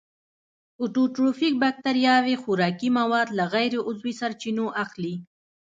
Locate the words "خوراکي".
2.43-2.89